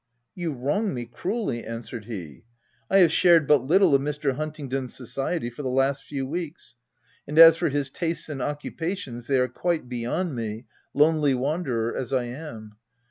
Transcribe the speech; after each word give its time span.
''"You 0.43 0.51
wrong 0.53 0.95
me 0.95 1.05
cruelly/' 1.05 1.63
answered 1.63 2.05
he:" 2.05 2.45
I 2.89 2.97
have 3.01 3.11
shared 3.11 3.45
but 3.45 3.67
little 3.67 3.93
of, 3.93 4.01
Mr. 4.01 4.33
Huntingdon's 4.33 4.95
society, 4.95 5.51
for 5.51 5.61
the 5.61 5.69
last 5.69 6.01
few 6.01 6.25
weeks; 6.25 6.73
and 7.27 7.37
as 7.37 7.55
for 7.55 7.69
his 7.69 7.91
tastes 7.91 8.27
and 8.27 8.41
occupations, 8.41 9.27
they 9.27 9.39
are 9.39 9.47
quite 9.47 9.87
beyond 9.87 10.33
me— 10.35 10.65
lonely 10.95 11.35
wanderer 11.35 11.95
as 11.95 12.11
I 12.11 12.23
am. 12.23 12.77